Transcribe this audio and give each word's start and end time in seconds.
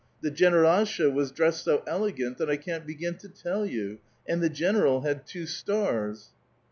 The 0.21 0.31
(jenerdlsha 0.31 1.13
was 1.13 1.31
dressed 1.31 1.63
so 1.63 1.83
elegant 1.85 2.39
that 2.39 2.49
I 2.49 2.57
can't 2.57 2.87
begin 2.87 3.19
to 3.19 3.29
tell 3.29 3.67
you; 3.67 3.99
and 4.27 4.41
the 4.41 4.49
general 4.49 5.01
had 5.01 5.27
two 5.27 5.45
stars 5.45 6.29